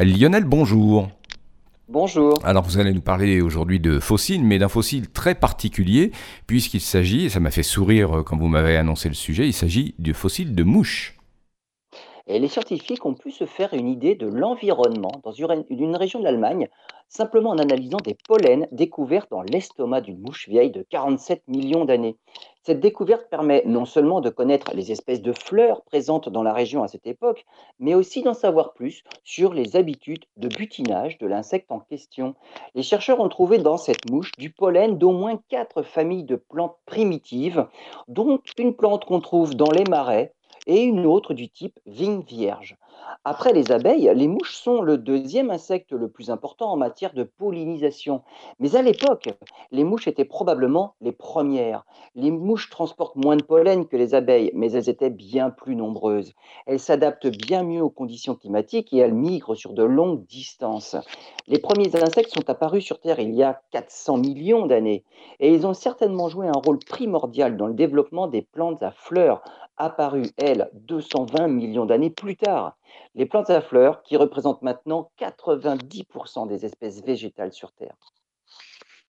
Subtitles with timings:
[0.00, 1.08] Lionel, bonjour.
[1.88, 2.40] Bonjour.
[2.44, 6.12] Alors vous allez nous parler aujourd'hui de fossiles, mais d'un fossile très particulier,
[6.46, 9.94] puisqu'il s'agit, et ça m'a fait sourire quand vous m'avez annoncé le sujet, il s'agit
[9.98, 11.18] du fossile de mouche.
[12.26, 16.20] Et les scientifiques ont pu se faire une idée de l'environnement dans une une région
[16.20, 16.68] de l'Allemagne,
[17.08, 22.16] simplement en analysant des pollens découverts dans l'estomac d'une mouche vieille de 47 millions d'années.
[22.64, 26.84] Cette découverte permet non seulement de connaître les espèces de fleurs présentes dans la région
[26.84, 27.44] à cette époque,
[27.80, 32.36] mais aussi d'en savoir plus sur les habitudes de butinage de l'insecte en question.
[32.76, 36.76] Les chercheurs ont trouvé dans cette mouche du pollen d'au moins quatre familles de plantes
[36.86, 37.66] primitives,
[38.06, 40.32] dont une plante qu'on trouve dans les marais
[40.66, 42.76] et une autre du type vigne vierge.
[43.24, 47.24] Après les abeilles, les mouches sont le deuxième insecte le plus important en matière de
[47.24, 48.22] pollinisation.
[48.58, 49.28] Mais à l'époque,
[49.70, 51.84] les mouches étaient probablement les premières.
[52.14, 56.32] Les mouches transportent moins de pollen que les abeilles, mais elles étaient bien plus nombreuses.
[56.66, 60.96] Elles s'adaptent bien mieux aux conditions climatiques et elles migrent sur de longues distances.
[61.48, 65.04] Les premiers insectes sont apparus sur Terre il y a 400 millions d'années
[65.40, 69.42] et ils ont certainement joué un rôle primordial dans le développement des plantes à fleurs,
[69.76, 72.76] apparues, elles, 220 millions d'années plus tard.
[73.14, 77.96] Les plantes à fleurs qui représentent maintenant 90% des espèces végétales sur Terre.